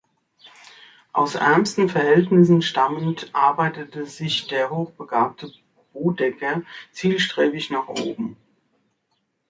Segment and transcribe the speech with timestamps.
[1.13, 5.51] Aus ärmsten Verhältnissen stammend, arbeitete sich der hochbegabte
[5.93, 8.35] Bodecker zielstrebig nach oben.